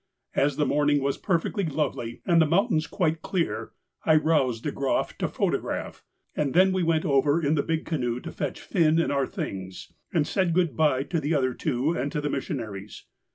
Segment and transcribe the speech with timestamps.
[0.33, 3.69] As the morning was perfectly lovely, and the mountains quite clear,
[4.03, 6.03] I roused De Groff to photograph,
[6.35, 9.93] and then we went over in the big canoe to fetch Finn and our things,
[10.11, 13.03] and said good bye to the other two and to the missionaries.